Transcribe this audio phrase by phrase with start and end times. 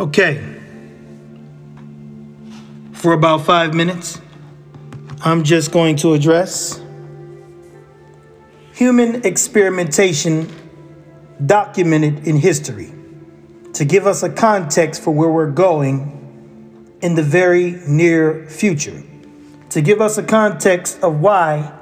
[0.00, 0.42] Okay.
[2.94, 4.20] For about five minutes,
[5.20, 6.82] I'm just going to address
[8.72, 10.50] human experimentation
[11.46, 12.92] documented in history
[13.74, 19.00] to give us a context for where we're going in the very near future,
[19.70, 21.72] to give us a context of why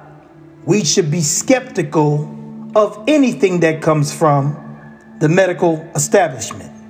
[0.67, 6.82] we should be skeptical of anything that comes from the medical establishment.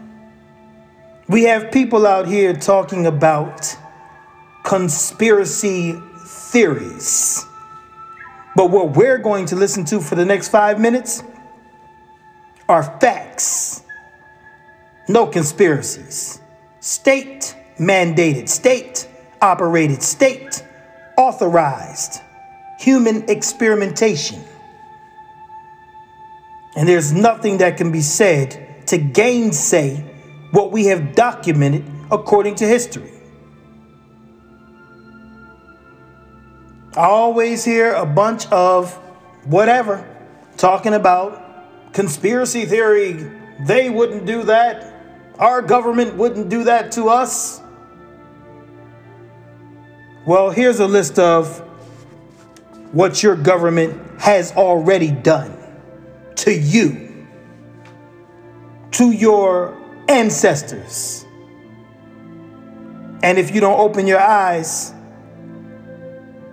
[1.32, 3.74] We have people out here talking about
[4.64, 7.42] conspiracy theories.
[8.54, 11.22] But what we're going to listen to for the next five minutes
[12.68, 13.82] are facts.
[15.08, 16.42] No conspiracies.
[16.80, 19.08] State mandated, state
[19.40, 20.62] operated, state
[21.16, 22.20] authorized
[22.78, 24.44] human experimentation.
[26.76, 30.11] And there's nothing that can be said to gainsay
[30.52, 33.10] what we have documented according to history.
[36.94, 38.92] I always hear a bunch of
[39.46, 40.06] whatever
[40.58, 43.30] talking about conspiracy theory.
[43.66, 44.92] They wouldn't do that.
[45.38, 47.62] Our government wouldn't do that to us.
[50.26, 51.58] Well, here's a list of
[52.92, 55.56] what your government has already done
[56.36, 57.26] to you,
[58.92, 61.24] to your ancestors.
[63.22, 64.92] And if you don't open your eyes,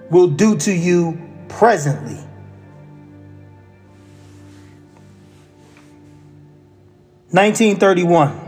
[0.10, 2.18] will do to you presently.
[7.32, 8.48] Nineteen thirty-one.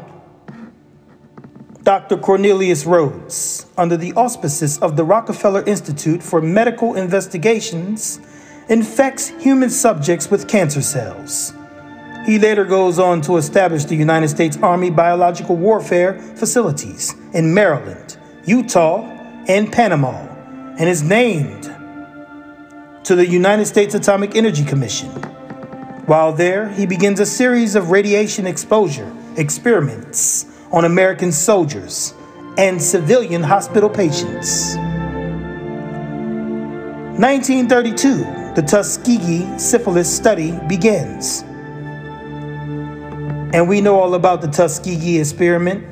[1.83, 2.17] Dr.
[2.17, 8.19] Cornelius Rhoads, under the auspices of the Rockefeller Institute for Medical Investigations,
[8.69, 11.53] infects human subjects with cancer cells.
[12.25, 18.17] He later goes on to establish the United States Army Biological Warfare facilities in Maryland,
[18.45, 19.01] Utah,
[19.47, 20.27] and Panama,
[20.77, 21.63] and is named
[23.03, 25.09] to the United States Atomic Energy Commission.
[26.05, 32.13] While there, he begins a series of radiation exposure experiments on American soldiers
[32.57, 34.75] and civilian hospital patients.
[37.17, 38.17] 1932,
[38.53, 41.43] the Tuskegee syphilis study begins.
[43.53, 45.85] And we know all about the Tuskegee experiment.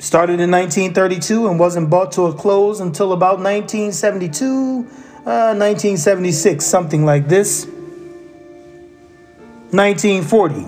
[0.00, 4.86] Started in 1932 and wasn't brought to a close until about 1972,
[5.26, 7.66] uh, 1976, something like this.
[9.72, 10.66] 1940,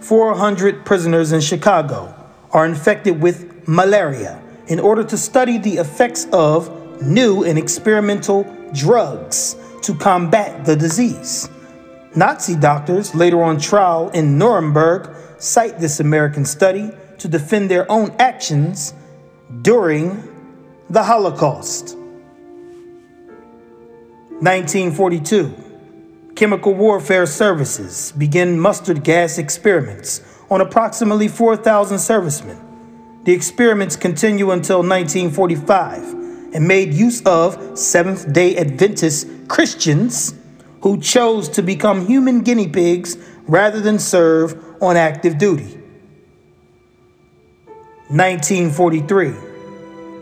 [0.00, 2.14] 400 prisoners in Chicago
[2.52, 8.44] are infected with malaria in order to study the effects of new and experimental
[8.74, 11.48] drugs to combat the disease.
[12.14, 18.10] Nazi doctors, later on trial in Nuremberg, cite this American study to defend their own
[18.18, 18.94] actions
[19.62, 20.22] during
[20.88, 21.96] the Holocaust.
[24.40, 25.54] 1942,
[26.34, 32.58] Chemical Warfare Services begin mustard gas experiments on approximately 4,000 servicemen.
[33.24, 40.32] The experiments continue until 1945 and made use of Seventh day Adventist Christians
[40.82, 45.78] who chose to become human guinea pigs rather than serve on active duty.
[48.08, 49.34] 1943.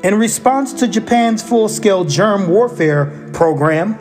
[0.04, 3.98] In response to Japan's full scale germ warfare program,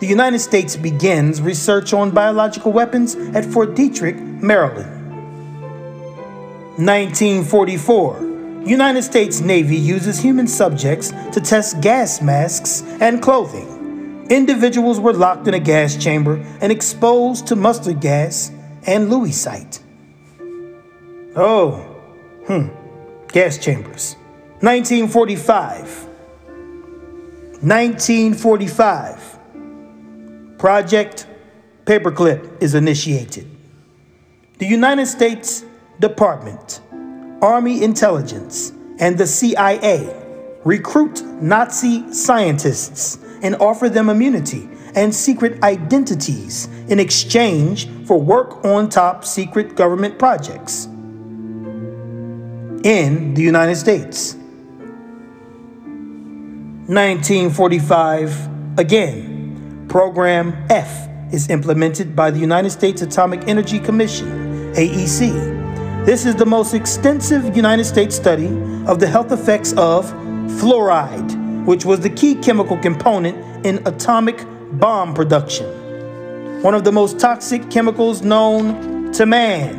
[0.00, 4.94] the United States begins research on biological weapons at Fort Detrick, Maryland.
[6.78, 8.62] 1944.
[8.64, 13.77] United States Navy uses human subjects to test gas masks and clothing.
[14.30, 18.50] Individuals were locked in a gas chamber and exposed to mustard gas
[18.86, 19.80] and Lewisite.
[21.34, 21.76] Oh,
[22.46, 22.68] hmm,
[23.28, 24.16] gas chambers.
[24.60, 26.04] 1945.
[27.60, 29.38] 1945.
[30.58, 31.26] Project
[31.84, 33.48] Paperclip is initiated.
[34.58, 35.64] The United States
[36.00, 36.80] Department,
[37.40, 40.14] Army Intelligence, and the CIA
[40.64, 48.88] recruit Nazi scientists and offer them immunity and secret identities in exchange for work on
[48.88, 50.86] top secret government projects
[52.84, 54.34] in the United States.
[56.88, 66.06] 1945 again, Program F is implemented by the United States Atomic Energy Commission, AEC.
[66.06, 68.46] This is the most extensive United States study
[68.86, 70.06] of the health effects of
[70.58, 71.37] fluoride
[71.68, 73.36] which was the key chemical component
[73.66, 74.42] in atomic
[74.78, 75.66] bomb production,
[76.62, 79.74] one of the most toxic chemicals known to man.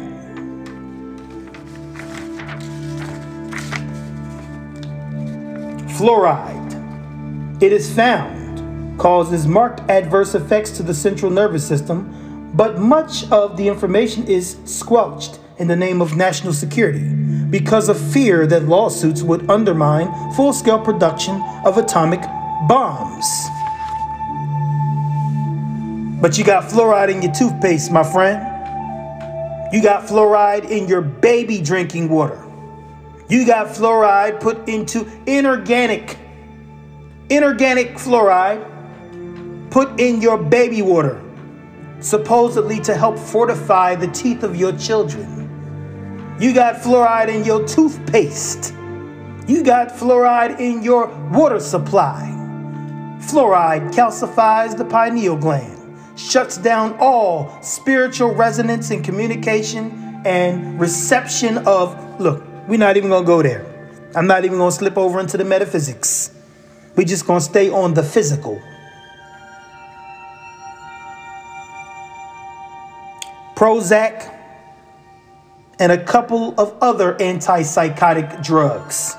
[5.97, 7.59] Fluoride.
[7.59, 13.57] It is found, causes marked adverse effects to the central nervous system, but much of
[13.57, 17.03] the information is squelched in the name of national security
[17.49, 22.21] because of fear that lawsuits would undermine full scale production of atomic
[22.67, 23.25] bombs.
[26.21, 28.45] But you got fluoride in your toothpaste, my friend.
[29.73, 32.43] You got fluoride in your baby drinking water.
[33.29, 36.17] You got fluoride put into inorganic,
[37.29, 38.65] inorganic fluoride
[39.69, 41.21] put in your baby water,
[41.99, 45.38] supposedly to help fortify the teeth of your children.
[46.39, 48.73] You got fluoride in your toothpaste.
[49.45, 52.33] You got fluoride in your water supply.
[53.19, 62.21] Fluoride calcifies the pineal gland, shuts down all spiritual resonance and communication and reception of.
[62.21, 63.65] Look, we're not even gonna go there.
[64.15, 66.31] I'm not even gonna slip over into the metaphysics.
[66.95, 68.61] We're just gonna stay on the physical.
[73.55, 74.38] Prozac
[75.79, 79.15] and a couple of other antipsychotic drugs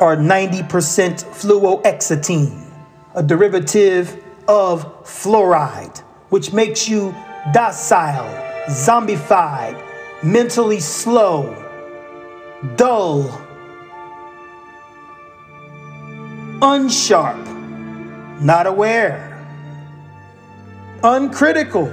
[0.00, 0.64] are 90%
[1.24, 2.66] fluoxetine,
[3.14, 5.98] a derivative of fluoride,
[6.30, 7.14] which makes you
[7.52, 8.26] docile,
[8.68, 9.80] zombified,
[10.22, 11.54] mentally slow,
[12.76, 13.24] dull,
[16.60, 19.28] unsharp, not aware,
[21.04, 21.92] uncritical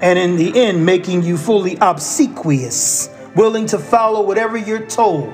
[0.00, 5.32] and in the end, making you fully obsequious, willing to follow whatever you're told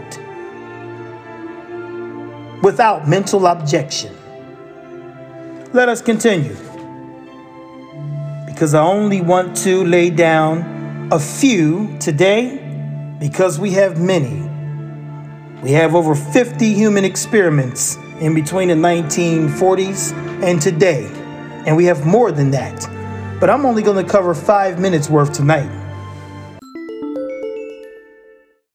[2.63, 4.13] without mental objection.
[5.73, 6.57] Let us continue.
[8.47, 12.63] Because I only want to lay down a few today
[13.21, 14.43] because we have many.
[15.63, 21.07] We have over 50 human experiments in between the 1940s and today,
[21.67, 22.96] and we have more than that
[23.41, 25.86] but I'm only going to cover five minutes worth tonight.